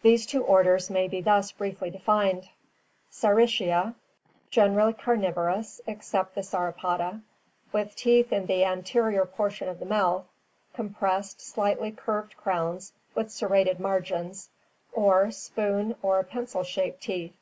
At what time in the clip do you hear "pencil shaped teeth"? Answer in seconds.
16.22-17.34